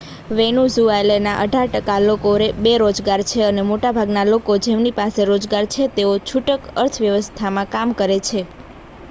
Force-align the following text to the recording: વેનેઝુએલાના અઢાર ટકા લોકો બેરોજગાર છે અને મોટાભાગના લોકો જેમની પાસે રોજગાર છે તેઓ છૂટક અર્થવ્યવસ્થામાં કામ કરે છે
વેનેઝુએલાના 0.31 1.33
અઢાર 1.41 1.67
ટકા 1.71 1.97
લોકો 2.03 2.31
બેરોજગાર 2.61 3.21
છે 3.25 3.43
અને 3.49 3.61
મોટાભાગના 3.65 4.25
લોકો 4.27 4.57
જેમની 4.63 4.95
પાસે 4.95 5.21
રોજગાર 5.25 5.65
છે 5.69 5.83
તેઓ 5.95 6.17
છૂટક 6.27 6.61
અર્થવ્યવસ્થામાં 6.79 7.71
કામ 7.71 7.89
કરે 7.95 8.19
છે 8.23 8.41